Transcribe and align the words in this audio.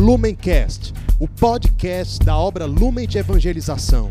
Lumencast, 0.00 0.94
o 1.20 1.28
podcast 1.28 2.24
da 2.24 2.34
obra 2.34 2.64
Lumen 2.64 3.06
de 3.06 3.18
Evangelização. 3.18 4.10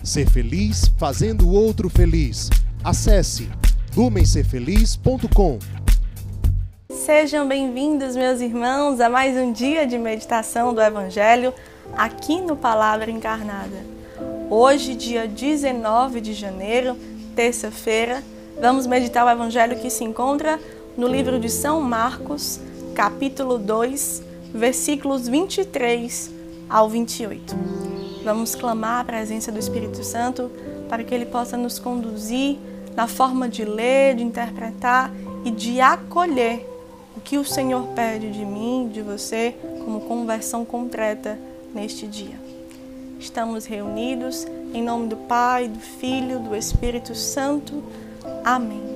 Ser 0.00 0.30
feliz 0.30 0.86
fazendo 0.96 1.48
o 1.48 1.52
outro 1.52 1.90
feliz. 1.90 2.48
Acesse 2.84 3.50
lumencerfeliz.com. 3.96 5.58
Sejam 6.92 7.48
bem-vindos, 7.48 8.14
meus 8.14 8.40
irmãos, 8.40 9.00
a 9.00 9.08
mais 9.08 9.36
um 9.36 9.52
dia 9.52 9.84
de 9.84 9.98
meditação 9.98 10.72
do 10.72 10.80
Evangelho 10.80 11.52
aqui 11.96 12.40
no 12.40 12.54
Palavra 12.54 13.10
Encarnada. 13.10 13.84
Hoje, 14.48 14.94
dia 14.94 15.26
19 15.26 16.20
de 16.20 16.34
janeiro, 16.34 16.96
terça-feira, 17.34 18.22
vamos 18.60 18.86
meditar 18.86 19.26
o 19.26 19.30
Evangelho 19.30 19.76
que 19.80 19.90
se 19.90 20.04
encontra 20.04 20.60
no 20.96 21.08
livro 21.08 21.40
de 21.40 21.50
São 21.50 21.80
Marcos, 21.80 22.60
capítulo 22.94 23.58
2, 23.58 24.35
versículos 24.56 25.28
23 25.28 26.30
ao 26.68 26.88
28. 26.88 27.54
Vamos 28.24 28.54
clamar 28.54 29.00
a 29.00 29.04
presença 29.04 29.52
do 29.52 29.58
Espírito 29.58 30.02
Santo 30.02 30.50
para 30.88 31.04
que 31.04 31.14
ele 31.14 31.26
possa 31.26 31.56
nos 31.56 31.78
conduzir 31.78 32.58
na 32.94 33.06
forma 33.06 33.48
de 33.48 33.64
ler, 33.64 34.16
de 34.16 34.22
interpretar 34.22 35.12
e 35.44 35.50
de 35.50 35.80
acolher 35.80 36.66
o 37.16 37.20
que 37.20 37.38
o 37.38 37.44
Senhor 37.44 37.86
pede 37.88 38.32
de 38.32 38.44
mim, 38.44 38.90
de 38.92 39.02
você, 39.02 39.54
como 39.84 40.00
conversão 40.00 40.64
concreta 40.64 41.38
neste 41.74 42.06
dia. 42.06 42.34
Estamos 43.20 43.64
reunidos 43.64 44.46
em 44.74 44.82
nome 44.82 45.08
do 45.08 45.16
Pai, 45.16 45.68
do 45.68 45.78
Filho, 45.78 46.40
do 46.40 46.56
Espírito 46.56 47.14
Santo. 47.14 47.82
Amém. 48.44 48.95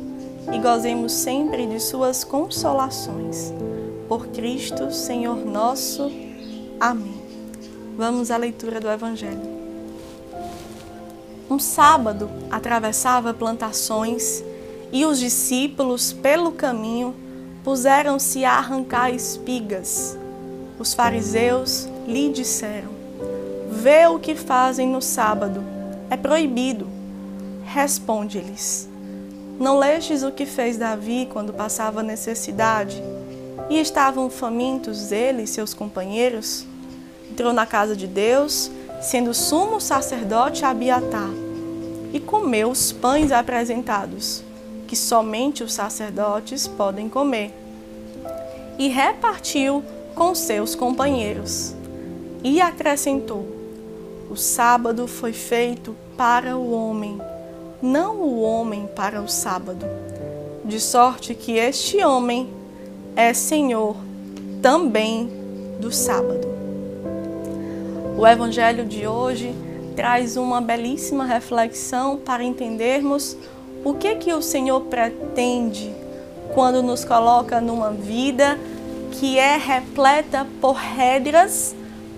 e 0.51 0.57
gozemos 0.59 1.11
sempre 1.11 1.67
de 1.67 1.79
Suas 1.79 2.23
consolações. 2.23 3.53
Por 4.07 4.27
Cristo, 4.27 4.91
Senhor 4.91 5.45
nosso. 5.45 6.11
Amém. 6.79 7.21
Vamos 7.97 8.31
à 8.31 8.37
leitura 8.37 8.79
do 8.79 8.89
Evangelho. 8.89 9.61
Um 11.49 11.59
sábado 11.59 12.29
atravessava 12.49 13.33
plantações 13.33 14.43
e 14.91 15.05
os 15.05 15.19
discípulos, 15.19 16.11
pelo 16.11 16.51
caminho, 16.51 17.15
puseram-se 17.63 18.43
a 18.43 18.53
arrancar 18.53 19.11
espigas. 19.11 20.17
Os 20.79 20.93
fariseus 20.93 21.87
lhe 22.07 22.29
disseram: 22.29 22.89
Vê 23.69 24.07
o 24.07 24.19
que 24.19 24.35
fazem 24.35 24.87
no 24.87 25.01
sábado, 25.01 25.63
é 26.09 26.17
proibido. 26.17 26.87
Responde-lhes: 27.65 28.90
não 29.61 29.77
lestes 29.77 30.23
o 30.23 30.31
que 30.31 30.45
fez 30.45 30.75
Davi 30.75 31.29
quando 31.31 31.53
passava 31.53 32.01
necessidade? 32.01 33.01
E 33.69 33.79
estavam 33.79 34.27
famintos 34.27 35.11
ele 35.11 35.43
e 35.43 35.47
seus 35.47 35.71
companheiros? 35.71 36.65
Entrou 37.29 37.53
na 37.53 37.65
casa 37.67 37.95
de 37.95 38.07
Deus, 38.07 38.71
sendo 39.01 39.35
sumo 39.35 39.79
sacerdote 39.79 40.65
Abiatar, 40.65 41.29
e 42.11 42.19
comeu 42.19 42.71
os 42.71 42.91
pães 42.91 43.31
apresentados, 43.31 44.43
que 44.87 44.95
somente 44.95 45.63
os 45.63 45.73
sacerdotes 45.73 46.67
podem 46.67 47.07
comer. 47.07 47.53
E 48.79 48.87
repartiu 48.87 49.83
com 50.15 50.33
seus 50.33 50.73
companheiros. 50.73 51.75
E 52.43 52.59
acrescentou: 52.59 53.45
O 54.27 54.35
sábado 54.35 55.07
foi 55.07 55.33
feito 55.33 55.95
para 56.17 56.57
o 56.57 56.71
homem 56.71 57.21
não 57.81 58.17
o 58.17 58.41
homem 58.41 58.87
para 58.95 59.21
o 59.21 59.27
sábado, 59.27 59.85
de 60.63 60.79
sorte 60.79 61.33
que 61.33 61.53
este 61.53 62.03
homem 62.03 62.49
é 63.15 63.33
senhor 63.33 63.95
também 64.61 65.29
do 65.79 65.91
sábado. 65.91 66.47
O 68.17 68.27
evangelho 68.27 68.85
de 68.85 69.07
hoje 69.07 69.55
traz 69.95 70.37
uma 70.37 70.61
belíssima 70.61 71.25
reflexão 71.25 72.17
para 72.17 72.43
entendermos 72.43 73.35
o 73.83 73.95
que 73.95 74.15
que 74.15 74.31
o 74.31 74.41
Senhor 74.41 74.81
pretende 74.81 75.91
quando 76.53 76.83
nos 76.83 77.03
coloca 77.03 77.59
numa 77.59 77.91
vida 77.91 78.59
que 79.11 79.39
é 79.39 79.57
repleta 79.57 80.45
por 80.61 80.75
regras 80.75 81.75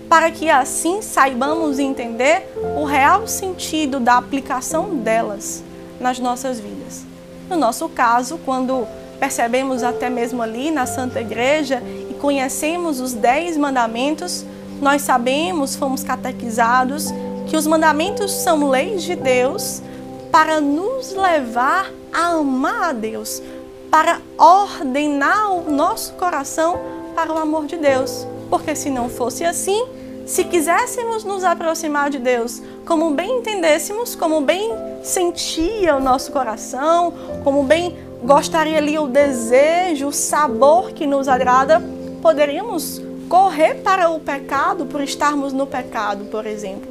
para 0.08 0.30
que 0.30 0.48
assim 0.50 1.02
saibamos 1.02 1.78
entender 1.78 2.52
o 2.76 2.84
real 2.84 3.26
sentido 3.26 3.98
da 3.98 4.16
aplicação 4.16 4.96
delas 4.96 5.62
nas 6.00 6.18
nossas 6.18 6.60
vidas. 6.60 7.02
No 7.48 7.56
nosso 7.56 7.88
caso, 7.88 8.38
quando 8.44 8.86
percebemos 9.18 9.82
até 9.82 10.10
mesmo 10.10 10.42
ali 10.42 10.70
na 10.70 10.86
Santa 10.86 11.20
Igreja 11.20 11.82
e 12.10 12.14
conhecemos 12.14 13.00
os 13.00 13.12
dez 13.12 13.56
mandamentos, 13.56 14.44
nós 14.80 15.02
sabemos, 15.02 15.76
fomos 15.76 16.02
catequizados, 16.02 17.12
que 17.46 17.56
os 17.56 17.66
mandamentos 17.66 18.32
são 18.32 18.68
leis 18.68 19.02
de 19.02 19.14
Deus 19.14 19.82
para 20.30 20.60
nos 20.60 21.12
levar 21.12 21.90
a 22.12 22.28
amar 22.30 22.90
a 22.90 22.92
Deus, 22.92 23.42
para 23.90 24.20
ordenar 24.36 25.52
o 25.52 25.70
nosso 25.70 26.12
coração 26.14 26.78
para 27.14 27.32
o 27.32 27.38
amor 27.38 27.66
de 27.66 27.76
Deus. 27.76 28.26
Porque 28.48 28.74
se 28.74 28.90
não 28.90 29.08
fosse 29.08 29.44
assim, 29.44 29.86
se 30.26 30.44
quiséssemos 30.44 31.24
nos 31.24 31.44
aproximar 31.44 32.10
de 32.10 32.18
Deus, 32.18 32.62
como 32.86 33.10
bem 33.10 33.38
entendêssemos, 33.38 34.14
como 34.14 34.40
bem 34.40 34.72
sentia 35.02 35.96
o 35.96 36.00
nosso 36.00 36.32
coração, 36.32 37.12
como 37.42 37.62
bem 37.62 37.96
gostaria 38.22 38.78
ali 38.78 38.98
o 38.98 39.06
desejo, 39.06 40.08
o 40.08 40.12
sabor 40.12 40.92
que 40.92 41.06
nos 41.06 41.28
agrada, 41.28 41.82
poderíamos 42.22 43.02
correr 43.28 43.82
para 43.82 44.08
o 44.10 44.18
pecado 44.18 44.86
por 44.86 45.02
estarmos 45.02 45.52
no 45.52 45.66
pecado, 45.66 46.24
por 46.26 46.46
exemplo. 46.46 46.88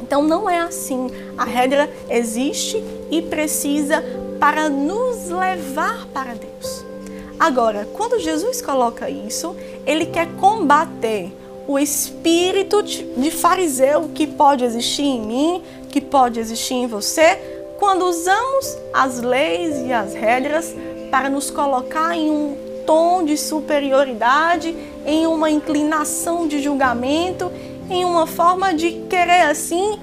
Então 0.00 0.22
não 0.22 0.48
é 0.48 0.58
assim. 0.58 1.10
A 1.36 1.44
regra 1.44 1.90
existe 2.08 2.82
e 3.10 3.20
precisa 3.20 4.02
para 4.40 4.70
nos 4.70 5.28
levar 5.28 6.06
para 6.14 6.32
Deus. 6.34 6.87
Agora, 7.38 7.88
quando 7.94 8.18
Jesus 8.18 8.60
coloca 8.60 9.08
isso, 9.08 9.54
ele 9.86 10.06
quer 10.06 10.26
combater 10.36 11.32
o 11.68 11.78
espírito 11.78 12.82
de 12.82 13.30
fariseu 13.30 14.10
que 14.14 14.26
pode 14.26 14.64
existir 14.64 15.02
em 15.02 15.20
mim, 15.20 15.62
que 15.88 16.00
pode 16.00 16.40
existir 16.40 16.74
em 16.74 16.86
você, 16.86 17.38
quando 17.78 18.06
usamos 18.06 18.76
as 18.92 19.20
leis 19.20 19.86
e 19.86 19.92
as 19.92 20.14
regras 20.14 20.74
para 21.10 21.30
nos 21.30 21.50
colocar 21.50 22.16
em 22.16 22.30
um 22.30 22.56
tom 22.84 23.24
de 23.24 23.36
superioridade, 23.36 24.74
em 25.06 25.26
uma 25.26 25.50
inclinação 25.50 26.48
de 26.48 26.60
julgamento, 26.60 27.52
em 27.88 28.04
uma 28.04 28.26
forma 28.26 28.74
de 28.74 28.92
querer 29.08 29.42
assim 29.42 30.00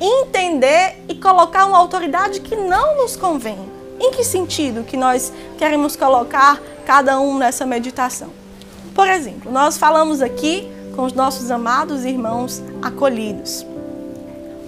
entender 0.00 0.96
e 1.08 1.14
colocar 1.14 1.66
uma 1.66 1.78
autoridade 1.78 2.40
que 2.40 2.56
não 2.56 2.96
nos 2.96 3.16
convém. 3.16 3.71
Em 4.02 4.10
que 4.10 4.24
sentido 4.24 4.82
que 4.82 4.96
nós 4.96 5.32
queremos 5.56 5.94
colocar 5.94 6.60
cada 6.84 7.20
um 7.20 7.38
nessa 7.38 7.64
meditação? 7.64 8.30
Por 8.92 9.08
exemplo, 9.08 9.52
nós 9.52 9.78
falamos 9.78 10.20
aqui 10.20 10.68
com 10.96 11.04
os 11.04 11.12
nossos 11.12 11.52
amados 11.52 12.04
irmãos 12.04 12.60
acolhidos. 12.82 13.64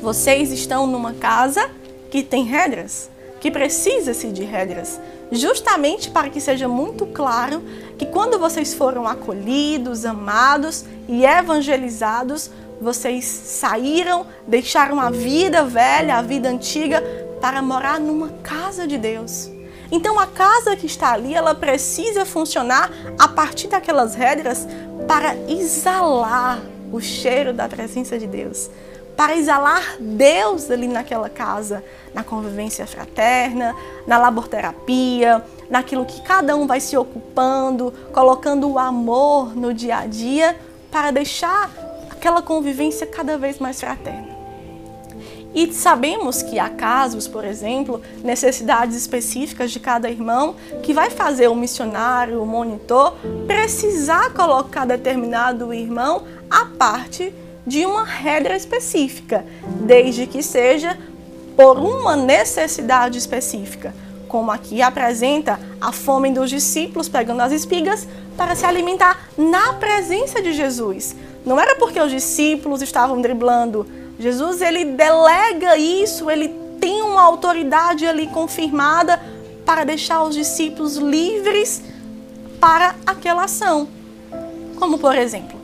Vocês 0.01 0.53
estão 0.53 0.87
numa 0.87 1.15
casa 1.15 1.69
que 2.13 2.23
tem 2.23 2.45
regras, 2.45 3.11
que 3.41 3.51
precisa-se 3.51 4.29
de 4.29 4.45
regras, 4.45 5.01
justamente 5.33 6.11
para 6.11 6.31
que 6.31 6.41
seja 6.41 6.69
muito 6.69 7.05
claro 7.05 7.61
que 7.99 8.07
quando 8.07 8.39
vocês 8.39 8.73
foram 8.73 9.05
acolhidos, 9.05 10.05
amados 10.05 10.85
e 11.09 11.27
evangelizados, 11.27 12.53
vocês 12.81 13.25
saíram, 13.25 14.27
deixaram 14.47 15.01
a 15.01 15.11
vida 15.11 15.65
velha, 15.65 16.19
a 16.19 16.23
vida 16.23 16.49
antiga, 16.49 17.03
para 17.45 17.61
morar 17.61 18.01
numa 18.01 18.31
casa 18.43 18.87
de 18.87 18.97
Deus. 18.97 19.51
Então 19.93 20.19
a 20.19 20.27
casa 20.27 20.75
que 20.77 20.87
está 20.87 21.13
ali, 21.13 21.35
ela 21.35 21.55
precisa 21.55 22.25
funcionar 22.25 22.91
a 23.19 23.29
partir 23.29 23.69
daquelas 23.69 24.15
regras 24.15 24.67
para 25.07 25.37
exalar 25.47 26.59
o 26.91 27.03
cheiro 27.03 27.53
da 27.53 27.69
presença 27.69 28.19
de 28.19 28.27
Deus, 28.27 28.71
para 29.15 29.37
exalar 29.37 29.99
Deus 30.01 30.71
ali 30.71 30.89
naquela 30.89 31.29
casa, 31.29 31.85
na 32.15 32.25
convivência 32.25 32.87
fraterna, 32.87 33.77
na 34.07 34.17
laborterapia, 34.17 35.45
naquilo 35.69 36.07
que 36.07 36.23
cada 36.23 36.57
um 36.57 36.67
vai 36.67 36.81
se 36.81 36.97
ocupando, 36.97 37.93
colocando 38.11 38.71
o 38.71 38.79
amor 38.79 39.55
no 39.55 39.75
dia 39.75 39.99
a 39.99 40.07
dia, 40.07 40.59
para 40.91 41.11
deixar 41.11 41.71
aquela 42.11 42.41
convivência 42.41 43.07
cada 43.07 43.37
vez 43.37 43.59
mais 43.59 43.79
fraterna. 43.79 44.34
E 45.55 45.73
sabemos 45.73 46.43
que 46.43 46.59
há 46.59 46.69
casos, 46.69 47.29
por 47.29 47.45
exemplo, 47.45 48.03
necessidades 48.25 48.97
específicas 48.97 49.71
de 49.71 49.79
cada 49.79 50.11
irmão, 50.11 50.57
que 50.83 50.93
vai 50.93 51.11
fazer 51.11 51.49
o 51.49 51.55
missionário, 51.55 52.43
o 52.43 52.47
monitor, 52.47 53.15
precisar 53.47 54.33
colocar 54.33 54.85
determinado 54.85 55.73
irmão 55.73 56.25
à 56.51 56.65
parte 56.65 57.33
de 57.65 57.87
uma 57.87 58.05
regra 58.05 58.57
específica, 58.57 59.45
desde 59.81 60.27
que 60.27 60.43
seja 60.43 60.99
por 61.57 61.79
uma 61.79 62.17
necessidade 62.17 63.17
específica, 63.17 63.95
como 64.27 64.51
aqui 64.51 64.83
apresenta 64.83 65.61
a 65.81 65.93
fome 65.93 66.31
dos 66.31 66.51
discípulos 66.51 67.09
pegando 67.09 67.43
as 67.43 67.53
espigas 67.53 68.09
para 68.37 68.57
se 68.57 68.67
alimentar 68.67 69.29
na 69.39 69.75
presença 69.75 70.43
de 70.43 70.53
Jesus. 70.53 71.15
Não 71.47 71.61
era 71.61 71.77
porque 71.77 72.01
os 72.01 72.11
discípulos 72.11 72.83
estavam 72.83 73.21
driblando. 73.21 73.87
Jesus 74.19 74.61
ele 74.61 74.85
delega 74.85 75.77
isso, 75.77 76.31
ele 76.31 76.49
tem 76.81 77.03
uma 77.03 77.23
autoridade 77.23 78.07
ali 78.07 78.27
confirmada 78.27 79.21
para 79.65 79.85
deixar 79.85 80.23
os 80.23 80.35
discípulos 80.35 80.97
livres 80.97 81.83
para 82.61 82.95
aquela 83.07 83.45
ação. 83.45 83.89
Como 84.79 84.99
por 84.99 85.17
exemplo, 85.17 85.59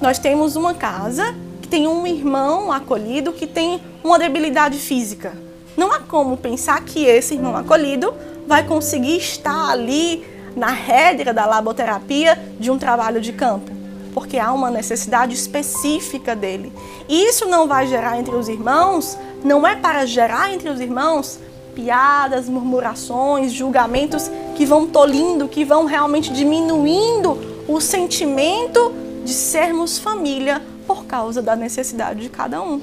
nós 0.00 0.18
temos 0.18 0.56
uma 0.56 0.74
casa 0.74 1.34
que 1.60 1.68
tem 1.68 1.86
um 1.86 2.06
irmão 2.06 2.70
acolhido 2.72 3.32
que 3.32 3.46
tem 3.46 3.80
uma 4.02 4.18
debilidade 4.18 4.78
física. 4.78 5.32
Não 5.76 5.92
há 5.92 6.00
como 6.00 6.36
pensar 6.36 6.82
que 6.84 7.04
esse 7.04 7.34
irmão 7.34 7.56
acolhido 7.56 8.14
vai 8.46 8.64
conseguir 8.64 9.16
estar 9.16 9.70
ali 9.70 10.24
na 10.56 10.68
rédea 10.70 11.32
da 11.32 11.46
laboterapia 11.46 12.38
de 12.58 12.70
um 12.70 12.78
trabalho 12.78 13.20
de 13.20 13.32
campo, 13.32 13.70
porque 14.18 14.36
há 14.36 14.52
uma 14.52 14.68
necessidade 14.68 15.32
específica 15.32 16.34
dele. 16.34 16.72
Isso 17.08 17.46
não 17.46 17.68
vai 17.68 17.86
gerar 17.86 18.18
entre 18.18 18.34
os 18.34 18.48
irmãos, 18.48 19.16
não 19.44 19.64
é 19.64 19.76
para 19.76 20.04
gerar 20.06 20.52
entre 20.52 20.68
os 20.68 20.80
irmãos 20.80 21.38
piadas, 21.72 22.48
murmurações, 22.48 23.52
julgamentos 23.52 24.28
que 24.56 24.66
vão 24.66 24.88
tolindo, 24.88 25.46
que 25.46 25.64
vão 25.64 25.84
realmente 25.84 26.32
diminuindo 26.32 27.38
o 27.68 27.80
sentimento 27.80 28.92
de 29.24 29.32
sermos 29.32 30.00
família 30.00 30.60
por 30.84 31.04
causa 31.04 31.40
da 31.40 31.54
necessidade 31.54 32.20
de 32.20 32.28
cada 32.28 32.60
um. 32.60 32.80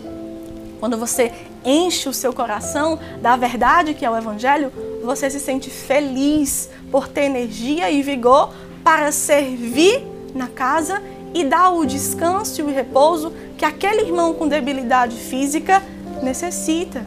Quando 0.80 0.98
você 0.98 1.34
enche 1.66 2.08
o 2.08 2.14
seu 2.14 2.31
coração 2.31 2.98
da 3.22 3.36
verdade 3.36 3.94
que 3.94 4.06
é 4.06 4.10
o 4.10 4.16
Evangelho, 4.16 4.72
você 5.04 5.30
se 5.30 5.42
sente 5.42 5.70
feliz 5.70 6.70
por 6.90 7.10
ter 7.10 7.24
energia 7.24 7.92
e 7.92 8.02
vigor 8.02 8.54
para 8.86 9.12
servir 9.12 10.16
na 10.34 10.48
casa 10.48 11.02
e 11.36 11.44
dar 11.44 11.70
o 11.70 11.86
descanso 11.86 12.62
e 12.62 12.64
o 12.64 12.74
repouso 12.74 13.34
que 13.58 13.66
aquele 13.66 14.04
irmão 14.04 14.34
com 14.34 14.48
debilidade 14.48 15.18
física 15.18 15.84
necessita. 16.24 17.06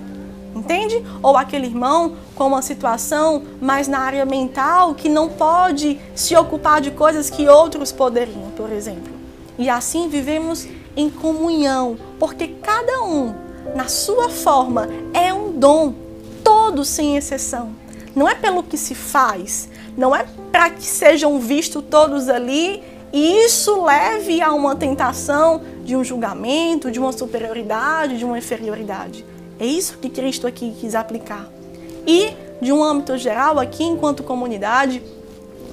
Entende? 0.55 1.03
Ou 1.23 1.35
aquele 1.35 1.67
irmão 1.67 2.15
com 2.35 2.49
uma 2.49 2.61
situação 2.61 3.43
mais 3.59 3.89
na 3.89 4.01
área 4.01 4.27
mental 4.27 4.95
que 4.95 5.09
não 5.09 5.31
pode 5.31 5.99
se 6.15 6.37
ocupar 6.37 6.83
de 6.83 6.91
coisas 6.91 7.31
que 7.31 7.49
outros 7.49 7.91
poderiam, 7.91 8.51
por 8.55 8.71
exemplo. 8.71 9.13
E 9.57 9.71
assim 9.71 10.11
vivemos 10.11 10.69
em 10.95 11.09
comunhão, 11.09 11.97
porque 12.19 12.49
cada 12.49 13.05
um, 13.05 13.35
na 13.75 13.89
sua 13.89 14.29
forma, 14.29 14.89
é 15.15 15.33
um 15.33 15.53
dom, 15.53 15.95
todos 16.45 16.89
sem 16.89 17.17
exceção. 17.17 17.71
Não 18.15 18.29
é 18.29 18.35
pelo 18.35 18.63
que 18.63 18.77
se 18.77 18.95
faz, 18.95 19.71
não 19.97 20.15
é 20.15 20.27
para 20.53 20.69
que 20.69 20.85
sejam 20.85 21.39
vistos 21.41 21.83
todos 21.89 22.29
ali 22.29 22.83
e 23.13 23.45
isso 23.45 23.85
leve 23.85 24.41
a 24.43 24.53
uma 24.53 24.77
tentação 24.77 25.63
de 25.85 25.97
um 25.97 26.05
julgamento, 26.05 26.91
de 26.91 26.99
uma 26.99 27.13
superioridade, 27.13 28.19
de 28.19 28.25
uma 28.25 28.39
inferioridade. 28.39 29.25
É 29.59 29.67
isso 29.67 29.99
que 29.99 30.09
Cristo 30.09 30.47
aqui 30.47 30.75
quis 30.79 30.95
aplicar. 30.95 31.49
E, 32.07 32.33
de 32.61 32.73
um 32.73 32.83
âmbito 32.83 33.17
geral, 33.17 33.59
aqui 33.59 33.85
enquanto 33.85 34.23
comunidade, 34.23 35.03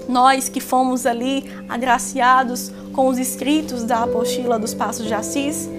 nós 0.08 0.50
que 0.50 0.60
fomos 0.60 1.06
ali 1.06 1.46
agraciados 1.68 2.72
com 2.94 3.08
os 3.08 3.18
escritos 3.18 3.84
da 3.84 4.04
apostila 4.04 4.58
dos 4.58 4.74
Passos 4.74 5.06
de 5.06 5.14
Assis, 5.14 5.70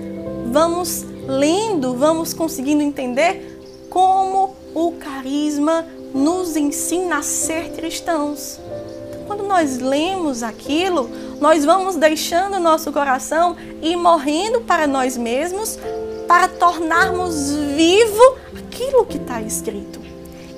vamos 0.52 1.04
lendo, 1.26 1.94
vamos 1.94 2.32
conseguindo 2.32 2.82
entender 2.82 3.58
como 3.90 4.54
o 4.74 4.92
carisma 4.92 5.86
nos 6.14 6.56
ensina 6.56 7.18
a 7.18 7.22
ser 7.22 7.72
cristãos. 7.72 8.60
Então, 9.08 9.24
quando 9.26 9.42
nós 9.42 9.78
lemos 9.78 10.42
aquilo, 10.42 11.10
nós 11.40 11.64
vamos 11.64 11.96
deixando 11.96 12.58
nosso 12.58 12.92
coração 12.92 13.56
e 13.82 13.94
morrendo 13.94 14.60
para 14.62 14.86
nós 14.86 15.16
mesmos 15.16 15.78
para 16.26 16.48
tornarmos 16.48 17.52
vivo 17.76 18.36
aquilo 18.58 19.04
que 19.06 19.16
está 19.16 19.40
escrito. 19.40 20.00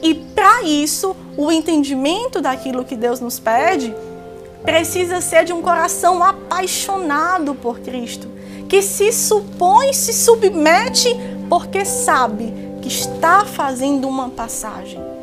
E 0.03 0.15
para 0.15 0.63
isso, 0.63 1.15
o 1.37 1.51
entendimento 1.51 2.41
daquilo 2.41 2.85
que 2.85 2.97
Deus 2.97 3.21
nos 3.21 3.39
pede 3.39 3.95
precisa 4.63 5.21
ser 5.21 5.45
de 5.45 5.53
um 5.53 5.63
coração 5.63 6.23
apaixonado 6.23 7.55
por 7.55 7.81
Cristo, 7.81 8.29
que 8.69 8.83
se 8.83 9.13
supõe, 9.13 9.93
se 9.93 10.13
submete, 10.13 11.15
porque 11.49 11.85
sabe 11.85 12.53
que 12.81 12.89
está 12.89 13.45
fazendo 13.45 14.07
uma 14.09 14.29
passagem. 14.29 15.18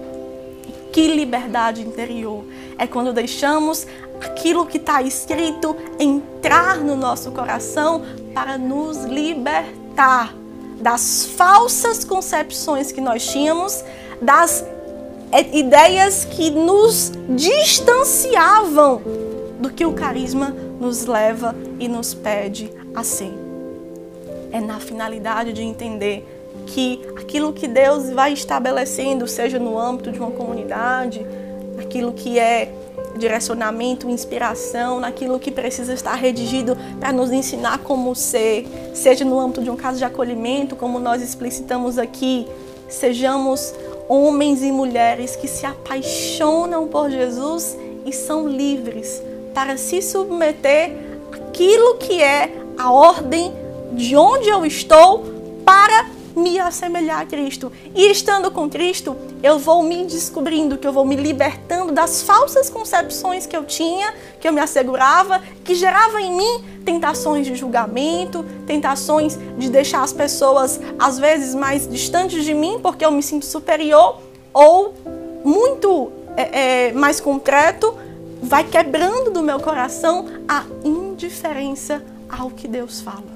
Que 0.95 1.09
liberdade 1.09 1.81
interior! 1.81 2.45
É 2.79 2.87
quando 2.87 3.11
deixamos 3.11 3.85
aquilo 4.21 4.65
que 4.65 4.77
está 4.77 5.01
escrito 5.01 5.75
entrar 5.99 6.77
no 6.77 6.95
nosso 6.95 7.33
coração 7.33 8.01
para 8.33 8.57
nos 8.57 9.03
libertar 9.03 10.33
das 10.79 11.25
falsas 11.35 12.05
concepções 12.05 12.93
que 12.93 13.01
nós 13.01 13.27
tínhamos, 13.27 13.83
das 14.21 14.65
é, 15.33 15.41
ideias 15.57 16.23
que 16.23 16.49
nos 16.49 17.11
distanciavam 17.27 19.01
do 19.59 19.69
que 19.69 19.85
o 19.85 19.91
carisma 19.91 20.55
nos 20.79 21.05
leva 21.05 21.53
e 21.77 21.89
nos 21.89 22.13
pede 22.13 22.71
a 22.95 23.03
ser. 23.03 23.33
É 24.49 24.61
na 24.61 24.79
finalidade 24.79 25.51
de 25.51 25.61
entender 25.61 26.34
que 26.65 27.01
aquilo 27.15 27.53
que 27.53 27.67
Deus 27.67 28.09
vai 28.09 28.33
estabelecendo, 28.33 29.27
seja 29.27 29.59
no 29.59 29.79
âmbito 29.79 30.11
de 30.11 30.19
uma 30.19 30.31
comunidade, 30.31 31.25
aquilo 31.79 32.13
que 32.13 32.39
é 32.39 32.71
direcionamento, 33.17 34.09
inspiração, 34.09 34.99
naquilo 34.99 35.39
que 35.39 35.51
precisa 35.51 35.93
estar 35.93 36.15
redigido 36.15 36.77
para 36.99 37.11
nos 37.13 37.31
ensinar 37.31 37.79
como 37.79 38.13
ser, 38.15 38.67
seja 38.93 39.23
no 39.23 39.39
âmbito 39.39 39.61
de 39.61 39.69
um 39.69 39.75
caso 39.75 39.97
de 39.97 40.05
acolhimento, 40.05 40.75
como 40.75 40.99
nós 40.99 41.21
explicitamos 41.21 41.97
aqui, 41.97 42.47
sejamos 42.89 43.73
homens 44.07 44.61
e 44.61 44.71
mulheres 44.71 45.35
que 45.35 45.47
se 45.47 45.65
apaixonam 45.65 46.87
por 46.87 47.09
Jesus 47.09 47.77
e 48.05 48.13
são 48.13 48.47
livres 48.47 49.21
para 49.53 49.77
se 49.77 50.01
submeter 50.01 50.91
àquilo 51.31 51.95
que 51.95 52.21
é 52.21 52.51
a 52.77 52.91
ordem 52.91 53.53
de 53.93 54.15
onde 54.15 54.49
eu 54.49 54.65
estou 54.65 55.23
para 55.63 56.14
me 56.35 56.59
assemelhar 56.59 57.21
a 57.21 57.25
Cristo. 57.25 57.71
E 57.95 58.11
estando 58.11 58.51
com 58.51 58.69
Cristo, 58.69 59.15
eu 59.41 59.57
vou 59.57 59.81
me 59.81 60.05
descobrindo, 60.05 60.77
que 60.77 60.87
eu 60.87 60.91
vou 60.91 61.05
me 61.05 61.15
libertando 61.15 61.91
das 61.91 62.21
falsas 62.23 62.69
concepções 62.69 63.45
que 63.45 63.55
eu 63.55 63.63
tinha, 63.63 64.13
que 64.39 64.47
eu 64.47 64.53
me 64.53 64.59
assegurava, 64.59 65.41
que 65.63 65.73
gerava 65.73 66.21
em 66.21 66.35
mim 66.35 66.63
tentações 66.83 67.47
de 67.47 67.55
julgamento, 67.55 68.45
tentações 68.67 69.37
de 69.57 69.69
deixar 69.69 70.03
as 70.03 70.13
pessoas 70.13 70.79
às 70.99 71.17
vezes 71.17 71.55
mais 71.55 71.87
distantes 71.87 72.43
de 72.43 72.53
mim 72.53 72.79
porque 72.81 73.03
eu 73.03 73.11
me 73.11 73.23
sinto 73.23 73.45
superior, 73.45 74.19
ou 74.53 74.93
muito 75.43 76.11
é, 76.37 76.87
é, 76.87 76.93
mais 76.93 77.19
concreto, 77.19 77.95
vai 78.41 78.63
quebrando 78.63 79.31
do 79.31 79.41
meu 79.41 79.59
coração 79.59 80.27
a 80.47 80.63
indiferença 80.83 82.03
ao 82.29 82.49
que 82.49 82.67
Deus 82.67 83.01
fala. 83.01 83.35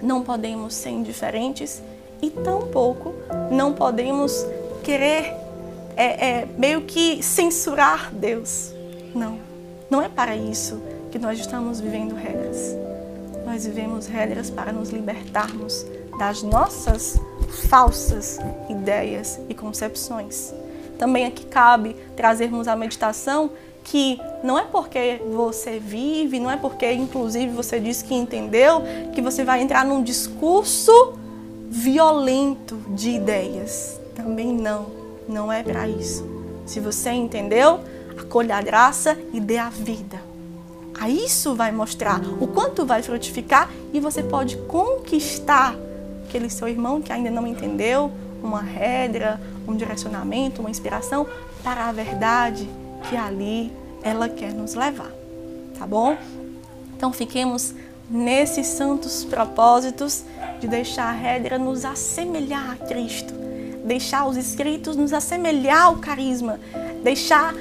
Não 0.00 0.22
podemos 0.22 0.74
ser 0.74 0.90
indiferentes 0.90 1.82
e 2.22 2.30
tampouco 2.30 3.12
não 3.50 3.72
podemos 3.72 4.46
querer 4.84 5.34
é, 5.96 6.28
é, 6.28 6.48
meio 6.56 6.82
que 6.82 7.22
censurar 7.22 8.12
Deus. 8.14 8.72
Não, 9.14 9.38
não 9.90 10.00
é 10.00 10.08
para 10.08 10.36
isso 10.36 10.80
que 11.10 11.18
nós 11.18 11.38
estamos 11.38 11.80
vivendo 11.80 12.14
regras. 12.14 12.74
Nós 13.44 13.66
vivemos 13.66 14.06
regras 14.06 14.48
para 14.48 14.72
nos 14.72 14.90
libertarmos 14.90 15.84
das 16.18 16.42
nossas 16.42 17.20
falsas 17.68 18.38
ideias 18.70 19.38
e 19.48 19.54
concepções. 19.54 20.54
Também 20.98 21.26
aqui 21.26 21.44
cabe 21.44 21.96
trazermos 22.16 22.68
a 22.68 22.76
meditação 22.76 23.50
que 23.84 24.20
não 24.44 24.58
é 24.58 24.64
porque 24.64 25.20
você 25.32 25.78
vive, 25.78 26.38
não 26.38 26.50
é 26.50 26.56
porque 26.56 26.90
inclusive 26.92 27.52
você 27.52 27.80
diz 27.80 28.00
que 28.00 28.14
entendeu, 28.14 28.82
que 29.12 29.20
você 29.20 29.42
vai 29.42 29.60
entrar 29.60 29.84
num 29.84 30.02
discurso 30.02 31.18
violento 31.72 32.76
de 32.88 33.12
ideias. 33.12 33.98
Também 34.14 34.52
não, 34.52 34.88
não 35.26 35.50
é 35.50 35.62
para 35.62 35.88
isso. 35.88 36.22
Se 36.66 36.78
você 36.80 37.10
entendeu, 37.10 37.80
acolha 38.18 38.56
a 38.56 38.62
graça 38.62 39.18
e 39.32 39.40
dê 39.40 39.56
a 39.56 39.70
vida. 39.70 40.20
Aí 41.00 41.24
isso 41.24 41.54
vai 41.54 41.72
mostrar 41.72 42.20
o 42.38 42.46
quanto 42.46 42.84
vai 42.84 43.02
frutificar 43.02 43.70
e 43.90 43.98
você 44.00 44.22
pode 44.22 44.58
conquistar 44.58 45.74
aquele 46.28 46.50
seu 46.50 46.68
irmão 46.68 47.00
que 47.00 47.10
ainda 47.10 47.30
não 47.30 47.46
entendeu 47.46 48.12
uma 48.42 48.60
regra, 48.60 49.40
um 49.66 49.74
direcionamento, 49.74 50.60
uma 50.60 50.70
inspiração 50.70 51.26
para 51.64 51.88
a 51.88 51.92
verdade 51.92 52.68
que 53.08 53.16
ali 53.16 53.72
ela 54.02 54.28
quer 54.28 54.52
nos 54.52 54.74
levar. 54.74 55.10
Tá 55.78 55.86
bom? 55.86 56.18
Então 56.94 57.14
fiquemos 57.14 57.74
nesses 58.12 58.66
santos 58.66 59.24
propósitos 59.24 60.22
de 60.60 60.68
deixar 60.68 61.08
a 61.08 61.12
regra 61.12 61.58
nos 61.58 61.84
assemelhar 61.84 62.72
a 62.72 62.86
Cristo, 62.86 63.32
deixar 63.84 64.26
os 64.26 64.36
escritos 64.36 64.94
nos 64.94 65.12
assemelhar 65.12 65.84
ao 65.84 65.96
carisma, 65.96 66.60
deixar 67.02 67.54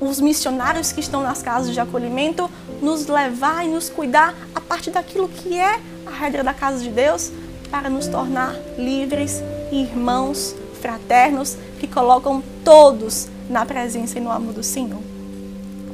os 0.00 0.20
missionários 0.20 0.92
que 0.92 1.00
estão 1.00 1.22
nas 1.22 1.40
casas 1.40 1.72
de 1.72 1.80
acolhimento 1.80 2.50
nos 2.82 3.06
levar 3.06 3.64
e 3.64 3.68
nos 3.68 3.88
cuidar 3.88 4.34
a 4.54 4.60
partir 4.60 4.90
daquilo 4.90 5.28
que 5.28 5.58
é 5.58 5.80
a 6.04 6.10
regra 6.10 6.44
da 6.44 6.52
casa 6.52 6.82
de 6.82 6.90
Deus 6.90 7.30
para 7.70 7.88
nos 7.88 8.06
tornar 8.06 8.54
livres 8.76 9.42
irmãos 9.72 10.54
fraternos 10.80 11.56
que 11.80 11.86
colocam 11.86 12.42
todos 12.64 13.28
na 13.48 13.64
presença 13.64 14.18
e 14.18 14.20
no 14.20 14.30
amor 14.30 14.52
do 14.52 14.62
Senhor. 14.62 15.15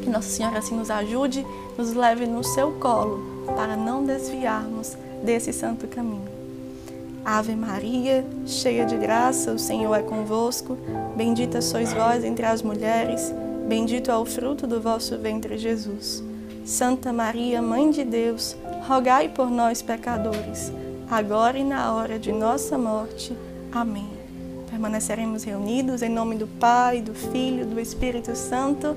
Que 0.03 0.11
Nossa 0.11 0.29
Senhora 0.29 0.59
assim 0.59 0.77
nos 0.77 0.91
ajude, 0.91 1.47
nos 1.79 1.95
leve 1.95 2.27
no 2.27 2.43
seu 2.45 2.73
colo 2.73 3.47
para 3.57 3.77
não 3.77 4.05
desviarmos 4.05 4.97
desse 5.23 5.53
santo 5.53 5.87
caminho. 5.87 6.29
Ave 7.25 7.55
Maria, 7.55 8.27
cheia 8.45 8.85
de 8.85 8.97
graça, 8.97 9.53
o 9.53 9.59
Senhor 9.59 9.95
é 9.95 10.03
convosco. 10.03 10.77
Bendita 11.17 11.63
sois 11.63 11.93
vós 11.93 12.25
entre 12.25 12.45
as 12.45 12.63
mulheres, 12.63 13.33
bendito 13.69 14.11
é 14.11 14.17
o 14.17 14.25
fruto 14.25 14.67
do 14.67 14.81
vosso 14.81 15.17
ventre, 15.19 15.57
Jesus. 15.57 16.23
Santa 16.65 17.13
Maria, 17.13 17.63
Mãe 17.63 17.91
de 17.91 18.05
Deus, 18.05 18.57
rogai 18.89 19.29
por 19.29 19.51
nós, 19.51 19.83
pecadores, 19.83 20.73
agora 21.09 21.59
e 21.59 21.65
na 21.65 21.93
hora 21.95 22.19
de 22.19 22.33
nossa 22.33 22.77
morte. 22.77 23.37
Amém. 23.71 24.11
Permaneceremos 24.69 25.45
reunidos 25.45 26.03
em 26.03 26.09
nome 26.09 26.37
do 26.37 26.47
Pai, 26.47 27.01
do 27.01 27.15
Filho, 27.15 27.67
do 27.67 27.79
Espírito 27.79 28.35
Santo. 28.35 28.97